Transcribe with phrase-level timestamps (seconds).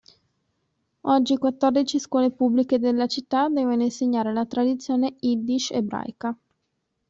[1.01, 6.35] Oggi quattordici scuole pubbliche della città devono insegnare la tradizione Yiddish ebraica.